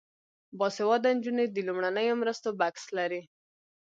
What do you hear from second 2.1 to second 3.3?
مرستو بکس لري.